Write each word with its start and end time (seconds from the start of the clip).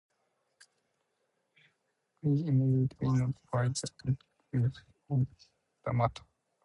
Gregg 2.23 2.39
immediately 2.47 3.07
notified 3.07 3.35
authorities 3.45 3.83
of 5.11 5.27
the 5.85 5.93
matter. 5.93 6.23